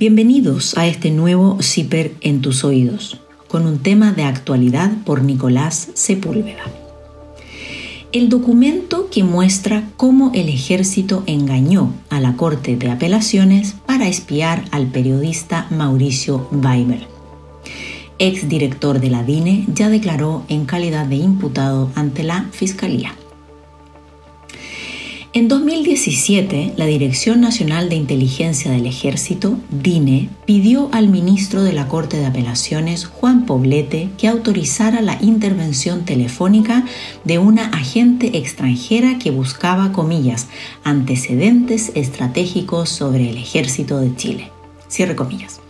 [0.00, 5.90] Bienvenidos a este nuevo Zipper en tus oídos, con un tema de actualidad por Nicolás
[5.92, 6.62] Sepúlveda.
[8.10, 14.64] El documento que muestra cómo el ejército engañó a la Corte de Apelaciones para espiar
[14.70, 17.06] al periodista Mauricio Weibel.
[18.18, 23.16] Ex director de la DINE ya declaró en calidad de imputado ante la Fiscalía.
[25.32, 31.86] En 2017, la Dirección Nacional de Inteligencia del Ejército, DINE, pidió al ministro de la
[31.86, 36.84] Corte de Apelaciones, Juan Poblete, que autorizara la intervención telefónica
[37.22, 40.48] de una agente extranjera que buscaba, comillas,
[40.82, 44.50] antecedentes estratégicos sobre el ejército de Chile.
[44.88, 45.60] Cierre comillas.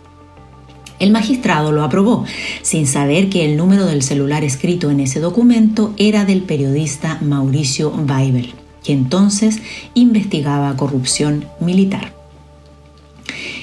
[0.97, 2.25] El magistrado lo aprobó,
[2.63, 7.91] sin saber que el número del celular escrito en ese documento era del periodista Mauricio
[7.91, 9.59] Weibel que entonces
[9.93, 12.13] investigaba corrupción militar.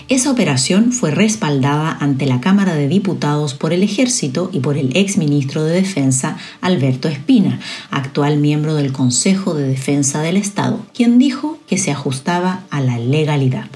[0.09, 4.97] Esa operación fue respaldada ante la Cámara de Diputados por el Ejército y por el
[4.97, 11.19] ex ministro de Defensa Alberto Espina, actual miembro del Consejo de Defensa del Estado, quien
[11.19, 13.69] dijo que se ajustaba a la legalidad.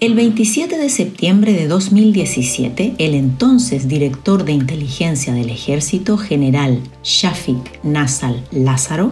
[0.00, 7.82] El 27 de septiembre de 2017, el entonces director de inteligencia del ejército, general Shafik
[7.82, 9.10] Nassal Lázaro,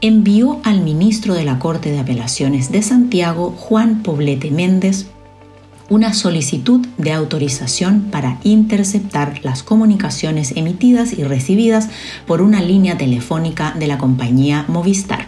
[0.00, 5.06] envió al ministro de la Corte de Apelaciones de Santiago, Juan Poblete Méndez,
[5.88, 11.88] una solicitud de autorización para interceptar las comunicaciones emitidas y recibidas
[12.26, 15.26] por una línea telefónica de la compañía Movistar.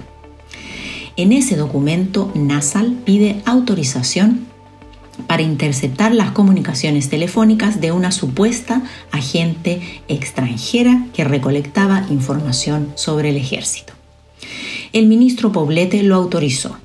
[1.16, 4.50] En ese documento, Nassal pide autorización
[5.26, 13.36] para interceptar las comunicaciones telefónicas de una supuesta agente extranjera que recolectaba información sobre el
[13.36, 13.92] ejército.
[14.92, 16.76] El ministro Poblete lo autorizó.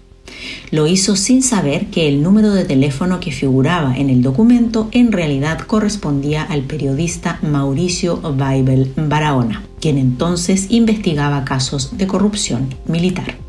[0.71, 5.11] Lo hizo sin saber que el número de teléfono que figuraba en el documento en
[5.11, 13.46] realidad correspondía al periodista Mauricio Weibel Barahona, quien entonces investigaba casos de corrupción militar.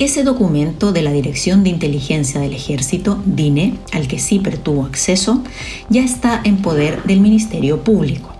[0.00, 5.42] Ese documento de la Dirección de Inteligencia del Ejército, DINE, al que CIPER tuvo acceso,
[5.90, 8.30] ya está en poder del Ministerio Público.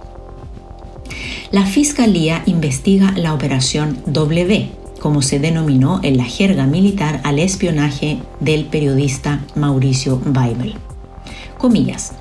[1.50, 4.70] La Fiscalía investiga la Operación W,
[5.00, 10.76] como se denominó en la jerga militar al espionaje del periodista Mauricio Weibel.
[11.58, 12.14] Comillas.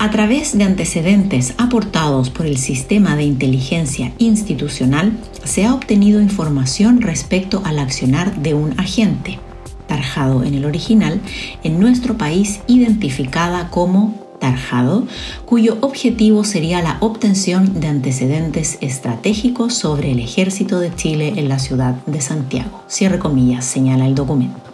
[0.00, 7.00] A través de antecedentes aportados por el sistema de inteligencia institucional, se ha obtenido información
[7.00, 9.40] respecto al accionar de un agente,
[9.88, 11.20] tarjado en el original,
[11.64, 15.04] en nuestro país identificada como tarjado,
[15.44, 21.58] cuyo objetivo sería la obtención de antecedentes estratégicos sobre el ejército de Chile en la
[21.58, 22.84] ciudad de Santiago.
[22.86, 24.67] Cierre comillas, señala el documento.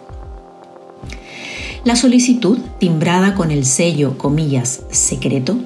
[1.85, 5.59] La solicitud, timbrada con el sello comillas secreto,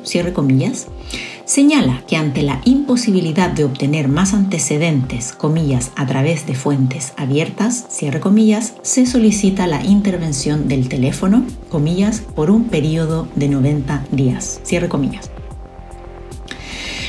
[1.46, 7.86] señala que ante la imposibilidad de obtener más antecedentes, comillas, a través de fuentes abiertas,
[8.20, 14.60] comillas, se solicita la intervención del teléfono, comillas, por un periodo de 90 días,
[14.90, 15.32] comillas.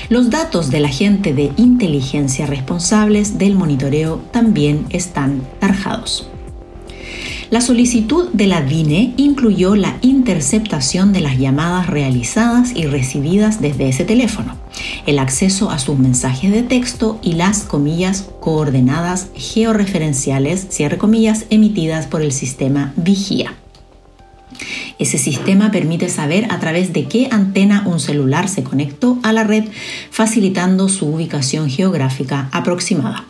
[0.09, 6.31] Los datos del agente de inteligencia responsables del monitoreo también están tarjados.
[7.51, 13.89] La solicitud de la DINE incluyó la interceptación de las llamadas realizadas y recibidas desde
[13.89, 14.57] ese teléfono,
[15.05, 22.07] el acceso a sus mensajes de texto y las comillas coordenadas georreferenciales, cierre comillas, emitidas
[22.07, 23.57] por el sistema Vigía.
[25.01, 29.43] Ese sistema permite saber a través de qué antena un celular se conectó a la
[29.43, 29.65] red,
[30.13, 33.25] facilitando su ubicación geográfica aproximada.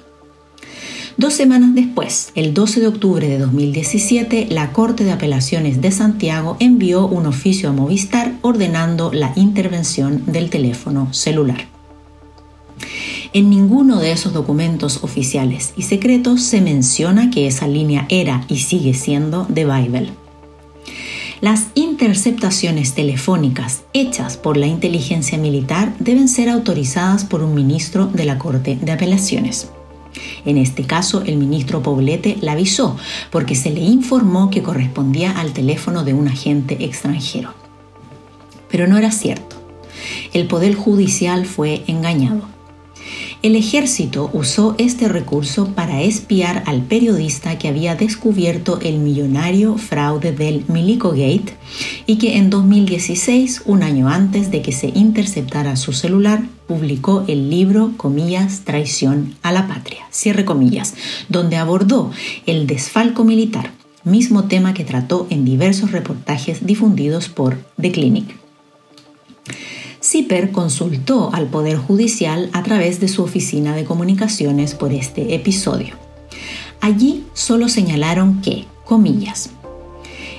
[1.16, 6.56] Dos semanas después, el 12 de octubre de 2017, la Corte de Apelaciones de Santiago
[6.60, 11.66] envió un oficio a Movistar ordenando la intervención del teléfono celular.
[13.32, 18.58] En ninguno de esos documentos oficiales y secretos se menciona que esa línea era y
[18.58, 20.10] sigue siendo de Weibel.
[21.40, 28.24] Las interceptaciones telefónicas hechas por la inteligencia militar deben ser autorizadas por un ministro de
[28.24, 29.70] la Corte de Apelaciones.
[30.44, 32.96] En este caso, el ministro Poblete la avisó
[33.30, 37.54] porque se le informó que correspondía al teléfono de un agente extranjero.
[38.70, 39.56] Pero no era cierto.
[40.32, 42.42] El Poder Judicial fue engañado.
[43.42, 50.32] El ejército usó este recurso para espiar al periodista que había descubierto el millonario fraude
[50.32, 51.54] del Milicogate
[52.06, 57.48] y que en 2016, un año antes de que se interceptara su celular, publicó el
[57.48, 60.94] libro, comillas, Traición a la Patria, cierre comillas,
[61.30, 62.10] donde abordó
[62.44, 63.72] el desfalco militar
[64.04, 68.34] mismo tema que trató en diversos reportajes difundidos por The Clinic.
[70.10, 75.94] Zipper consultó al Poder Judicial a través de su oficina de comunicaciones por este episodio.
[76.80, 79.50] Allí solo señalaron que, comillas,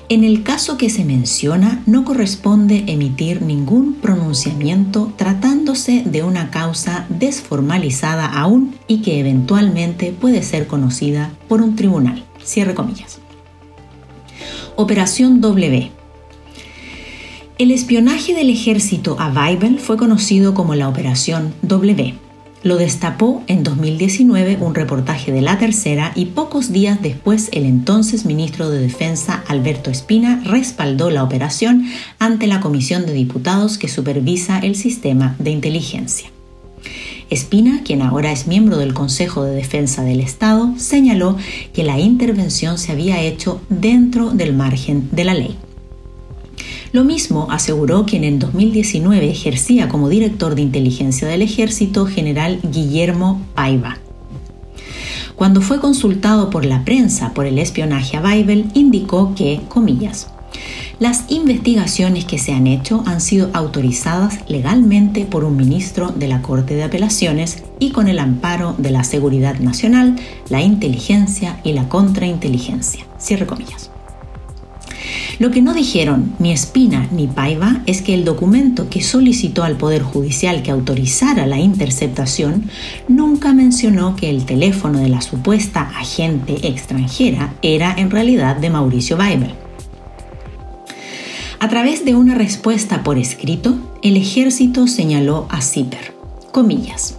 [0.09, 7.05] en el caso que se menciona, no corresponde emitir ningún pronunciamiento tratándose de una causa
[7.07, 12.25] desformalizada aún y que eventualmente puede ser conocida por un tribunal.
[12.43, 13.19] Cierre comillas.
[14.75, 16.00] Operación W.
[17.61, 22.15] El espionaje del ejército a Weibel fue conocido como la Operación W
[22.63, 28.25] lo destapó en 2019 un reportaje de La Tercera y pocos días después el entonces
[28.25, 31.85] ministro de Defensa Alberto Espina respaldó la operación
[32.17, 36.31] ante la Comisión de Diputados que supervisa el sistema de inteligencia.
[37.29, 41.37] Espina, quien ahora es miembro del Consejo de Defensa del Estado, señaló
[41.73, 45.57] que la intervención se había hecho dentro del margen de la ley.
[46.91, 53.41] Lo mismo aseguró quien en 2019 ejercía como director de inteligencia del ejército, general Guillermo
[53.55, 53.97] Paiva.
[55.35, 60.27] Cuando fue consultado por la prensa por el espionaje a Weibel, indicó que, comillas,
[60.99, 66.41] las investigaciones que se han hecho han sido autorizadas legalmente por un ministro de la
[66.41, 70.17] Corte de Apelaciones y con el amparo de la seguridad nacional,
[70.49, 73.05] la inteligencia y la contrainteligencia.
[73.17, 73.89] Cierre comillas.
[75.41, 79.75] Lo que no dijeron ni Espina ni Paiva es que el documento que solicitó al
[79.75, 82.69] Poder Judicial que autorizara la interceptación
[83.07, 89.17] nunca mencionó que el teléfono de la supuesta agente extranjera era en realidad de Mauricio
[89.17, 89.55] Weibel.
[91.59, 96.13] A través de una respuesta por escrito, el ejército señaló a Zipper,
[96.51, 97.15] comillas,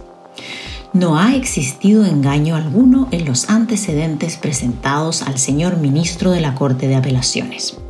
[0.93, 6.87] no ha existido engaño alguno en los antecedentes presentados al señor ministro de la Corte
[6.87, 7.82] de Apelaciones.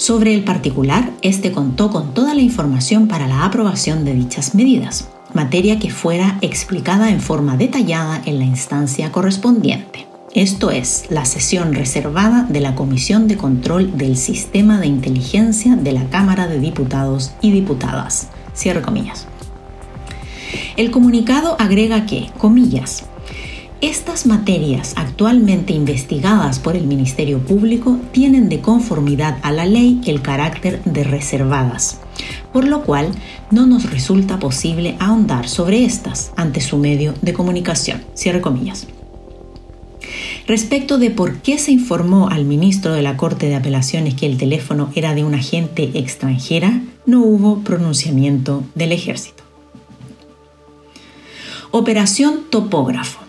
[0.00, 5.10] Sobre el particular, este contó con toda la información para la aprobación de dichas medidas,
[5.34, 10.06] materia que fuera explicada en forma detallada en la instancia correspondiente.
[10.32, 15.92] Esto es, la sesión reservada de la Comisión de Control del Sistema de Inteligencia de
[15.92, 18.28] la Cámara de Diputados y Diputadas.
[18.54, 19.26] Cierre comillas.
[20.78, 23.04] El comunicado agrega que, comillas,
[23.80, 30.20] estas materias actualmente investigadas por el Ministerio Público tienen de conformidad a la ley el
[30.20, 32.00] carácter de reservadas,
[32.52, 33.10] por lo cual
[33.50, 38.02] no nos resulta posible ahondar sobre estas ante su medio de comunicación.
[38.14, 38.86] Cierre comillas.
[40.46, 44.36] Respecto de por qué se informó al ministro de la Corte de Apelaciones que el
[44.36, 49.42] teléfono era de una agente extranjera, no hubo pronunciamiento del ejército.
[51.70, 53.19] Operación Topógrafo.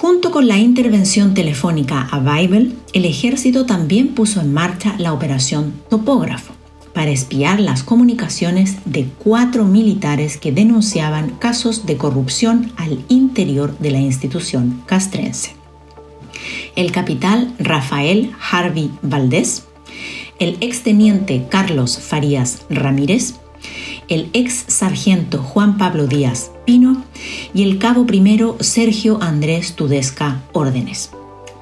[0.00, 5.74] Junto con la intervención telefónica a Weibel, el ejército también puso en marcha la operación
[5.90, 6.52] Topógrafo
[6.94, 13.90] para espiar las comunicaciones de cuatro militares que denunciaban casos de corrupción al interior de
[13.90, 15.56] la institución castrense.
[16.76, 19.64] El capitán Rafael Harvey Valdés,
[20.38, 23.34] el exteniente Carlos Farías Ramírez,
[24.08, 27.04] el ex sargento Juan Pablo Díaz Pino
[27.54, 31.10] y el cabo primero Sergio Andrés Tudesca Órdenes.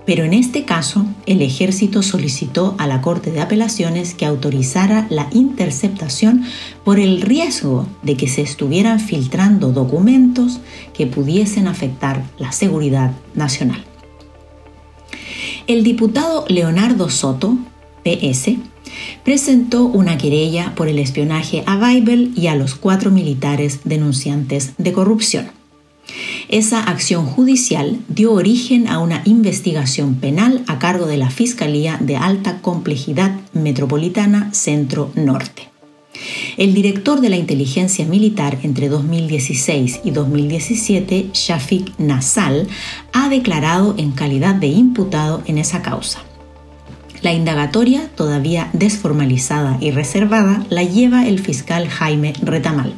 [0.06, 5.28] Pero en este caso, el ejército solicitó a la Corte de Apelaciones que autorizara la
[5.32, 6.44] interceptación
[6.84, 10.60] por el riesgo de que se estuvieran filtrando documentos
[10.94, 13.84] que pudiesen afectar la seguridad nacional.
[15.66, 17.58] El diputado Leonardo Soto,
[18.04, 18.52] PS,
[19.26, 24.92] presentó una querella por el espionaje a Weibel y a los cuatro militares denunciantes de
[24.92, 25.48] corrupción.
[26.48, 32.16] Esa acción judicial dio origen a una investigación penal a cargo de la Fiscalía de
[32.16, 35.70] Alta Complejidad Metropolitana Centro Norte.
[36.56, 42.68] El director de la inteligencia militar entre 2016 y 2017, Shafik Nassal,
[43.12, 46.22] ha declarado en calidad de imputado en esa causa.
[47.26, 52.94] La indagatoria, todavía desformalizada y reservada, la lleva el fiscal Jaime Retamal.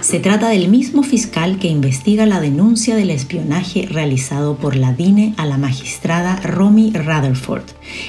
[0.00, 5.34] Se trata del mismo fiscal que investiga la denuncia del espionaje realizado por la DINE
[5.36, 7.66] a la magistrada Romy Rutherford,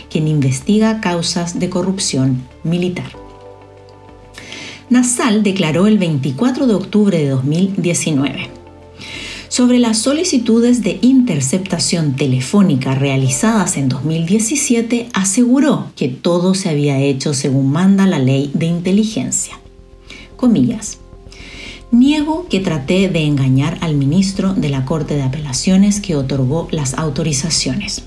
[0.09, 3.11] quien investiga causas de corrupción militar.
[4.89, 8.60] Nassal declaró el 24 de octubre de 2019
[9.51, 17.33] sobre las solicitudes de interceptación telefónica realizadas en 2017, aseguró que todo se había hecho
[17.33, 19.59] según manda la ley de inteligencia.
[20.37, 20.99] Comillas.
[21.91, 26.93] Niego que traté de engañar al ministro de la Corte de Apelaciones que otorgó las
[26.93, 28.03] autorizaciones.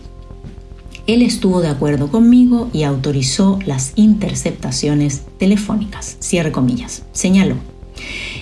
[1.06, 6.16] Él estuvo de acuerdo conmigo y autorizó las interceptaciones telefónicas.
[6.20, 7.02] Cierre comillas.
[7.12, 7.56] Señaló.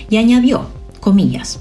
[0.09, 0.67] Y añadió,
[1.01, 1.59] comillas,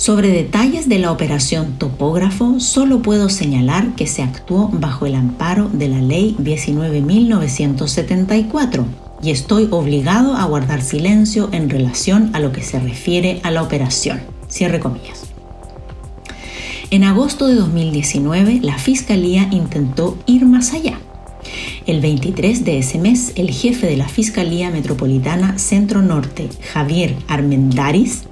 [0.00, 5.68] sobre detalles de la operación topógrafo, solo puedo señalar que se actuó bajo el amparo
[5.70, 8.86] de la Ley 19.974
[9.22, 13.62] y estoy obligado a guardar silencio en relación a lo que se refiere a la
[13.62, 14.22] operación.
[14.48, 15.24] Cierre comillas.
[16.90, 20.98] En agosto de 2019, la Fiscalía intentó ir más allá.
[21.84, 28.22] El 23 de ese mes, el jefe de la Fiscalía Metropolitana Centro Norte, Javier Armendaris,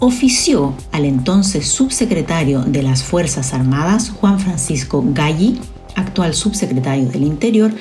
[0.00, 5.60] ofició al entonces subsecretario de las Fuerzas Armadas, Juan Francisco Galli,
[5.94, 7.72] actual subsecretario del Interior,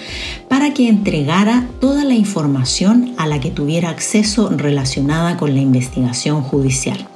[0.49, 6.41] para que entregara toda la información a la que tuviera acceso relacionada con la investigación
[6.41, 7.07] judicial.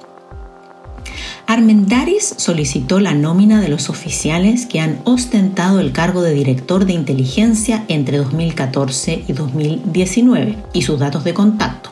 [1.50, 6.94] Armendaris solicitó la nómina de los oficiales que han ostentado el cargo de director de
[6.94, 11.90] inteligencia entre 2014 y 2019 y sus datos de contacto,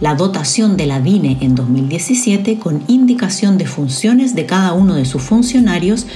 [0.00, 5.04] la dotación de la DINE en 2017 con indicación de funciones de cada uno de
[5.04, 6.06] sus funcionarios,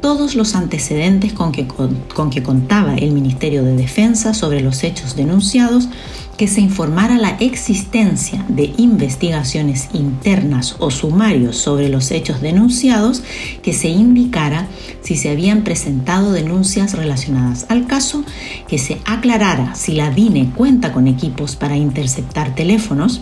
[0.00, 5.16] todos los antecedentes con que, con que contaba el Ministerio de Defensa sobre los hechos
[5.16, 5.88] denunciados,
[6.36, 13.22] que se informara la existencia de investigaciones internas o sumarios sobre los hechos denunciados,
[13.62, 14.66] que se indicara
[15.02, 18.24] si se habían presentado denuncias relacionadas al caso,
[18.68, 23.20] que se aclarara si la DINE cuenta con equipos para interceptar teléfonos,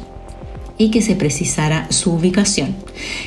[0.79, 2.77] y que se precisara su ubicación,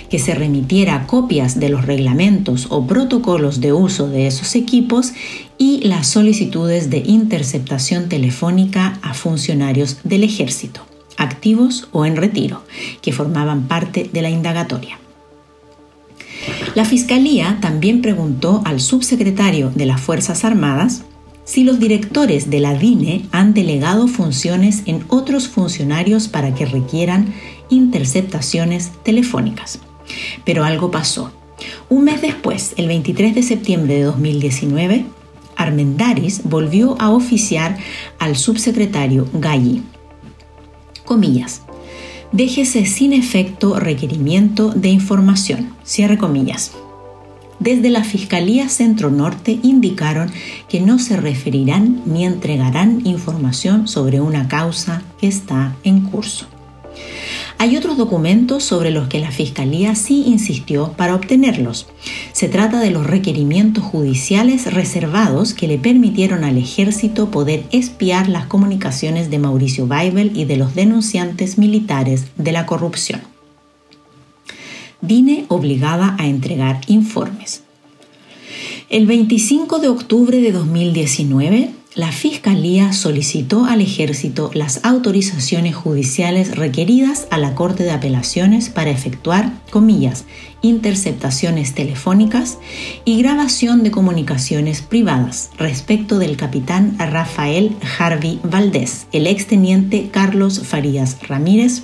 [0.09, 5.13] que se remitiera copias de los reglamentos o protocolos de uso de esos equipos
[5.57, 10.81] y las solicitudes de interceptación telefónica a funcionarios del ejército,
[11.17, 12.63] activos o en retiro,
[13.01, 14.97] que formaban parte de la indagatoria.
[16.73, 21.03] La Fiscalía también preguntó al subsecretario de las Fuerzas Armadas
[21.51, 27.33] si los directores de la DINE han delegado funciones en otros funcionarios para que requieran
[27.67, 29.79] interceptaciones telefónicas.
[30.45, 31.33] Pero algo pasó.
[31.89, 35.05] Un mes después, el 23 de septiembre de 2019,
[35.57, 37.77] Armendaris volvió a oficiar
[38.17, 39.83] al subsecretario Galli.
[41.03, 41.63] Comillas.
[42.31, 45.75] Déjese sin efecto requerimiento de información.
[45.83, 46.71] Cierre comillas
[47.61, 50.31] desde la Fiscalía Centro Norte indicaron
[50.67, 56.47] que no se referirán ni entregarán información sobre una causa que está en curso.
[57.59, 61.85] Hay otros documentos sobre los que la Fiscalía sí insistió para obtenerlos.
[62.33, 68.47] Se trata de los requerimientos judiciales reservados que le permitieron al ejército poder espiar las
[68.47, 73.30] comunicaciones de Mauricio Weibel y de los denunciantes militares de la corrupción.
[75.01, 77.63] DINE obligada a entregar informes.
[78.89, 87.27] El 25 de octubre de 2019, la Fiscalía solicitó al Ejército las autorizaciones judiciales requeridas
[87.31, 90.23] a la Corte de Apelaciones para efectuar, comillas,
[90.61, 92.59] interceptaciones telefónicas
[93.03, 101.17] y grabación de comunicaciones privadas respecto del capitán Rafael Harvey Valdés, el exteniente Carlos Farías
[101.27, 101.83] Ramírez,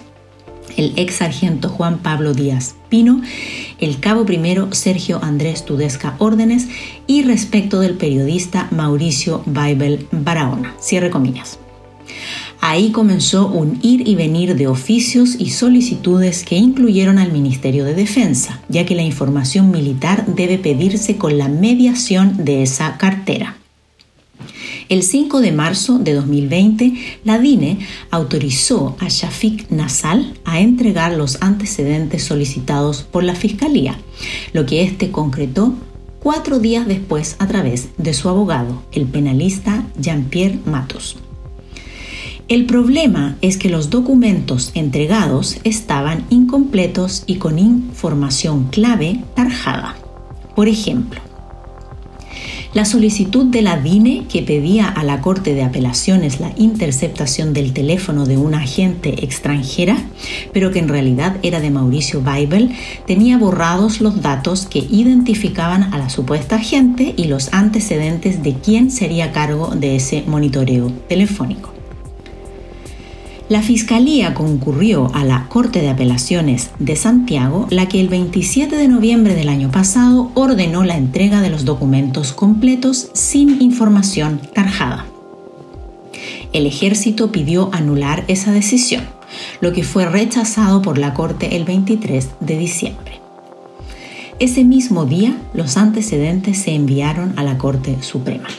[0.77, 3.21] el ex sargento Juan Pablo Díaz Pino,
[3.79, 6.67] el cabo primero Sergio Andrés Tudesca Órdenes
[7.05, 10.75] y respecto del periodista Mauricio Baibel Barahona.
[10.79, 11.59] Cierre comillas.
[12.59, 17.93] Ahí comenzó un ir y venir de oficios y solicitudes que incluyeron al Ministerio de
[17.93, 23.57] Defensa, ya que la información militar debe pedirse con la mediación de esa cartera.
[24.89, 26.93] El 5 de marzo de 2020,
[27.25, 27.79] la DINE
[28.09, 33.99] autorizó a Shafik Nasal a entregar los antecedentes solicitados por la Fiscalía,
[34.53, 35.73] lo que éste concretó
[36.21, 41.17] cuatro días después a través de su abogado, el penalista Jean-Pierre Matos.
[42.47, 49.97] El problema es que los documentos entregados estaban incompletos y con información clave tarjada.
[50.55, 51.19] Por ejemplo,
[52.77, 57.73] la solicitud de la DINE que pedía a la Corte de Apelaciones la interceptación del
[57.73, 59.97] teléfono de una agente extranjera,
[60.53, 62.69] pero que en realidad era de Mauricio Weibel,
[63.07, 68.91] tenía borrados los datos que identificaban a la supuesta agente y los antecedentes de quién
[68.91, 71.76] sería cargo de ese monitoreo telefónico.
[73.49, 78.89] La Fiscalía concurrió a la Corte de Apelaciones de Santiago, la que el 27 de
[78.89, 85.05] noviembre del año pasado ordenó la entrega de los documentos completos sin información tarjada.
[86.51, 89.05] El ejército pidió anular esa decisión,
[89.61, 93.21] lo que fue rechazado por la Corte el 23 de diciembre.
[94.39, 98.49] Ese mismo día, los antecedentes se enviaron a la Corte Suprema.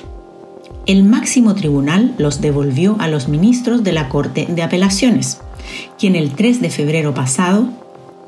[0.88, 5.38] El máximo tribunal los devolvió a los ministros de la Corte de Apelaciones,
[5.99, 7.68] quien el 3 de febrero pasado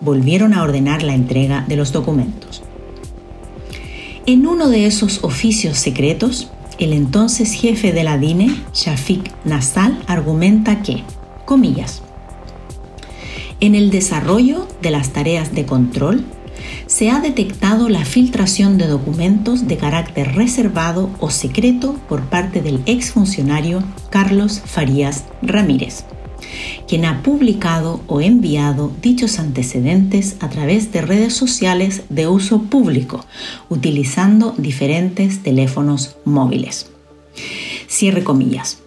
[0.02, 2.62] volvieron a ordenar la entrega de los documentos.
[4.26, 10.82] En uno de esos oficios secretos, el entonces jefe de la DINE, Shafiq Nassal, argumenta
[10.82, 11.02] que,
[11.46, 12.02] comillas,
[13.60, 16.26] en el desarrollo de las tareas de control,
[16.86, 22.80] se ha detectado la filtración de documentos de carácter reservado o secreto por parte del
[22.86, 26.04] exfuncionario Carlos Farías Ramírez,
[26.88, 33.24] quien ha publicado o enviado dichos antecedentes a través de redes sociales de uso público,
[33.68, 36.90] utilizando diferentes teléfonos móviles.
[37.86, 38.78] Cierre comillas.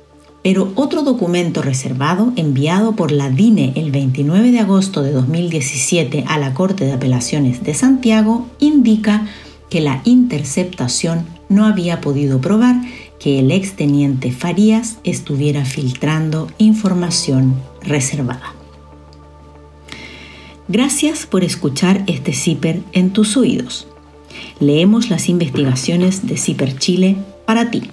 [0.43, 6.38] Pero otro documento reservado enviado por la DINE el 29 de agosto de 2017 a
[6.38, 9.25] la Corte de Apelaciones de Santiago indica
[9.69, 12.75] que la interceptación no había podido probar
[13.19, 18.53] que el exteniente Farías estuviera filtrando información reservada.
[20.67, 23.88] Gracias por escuchar este CIPER en tus oídos.
[24.59, 27.83] Leemos las investigaciones de CIPER Chile para ti.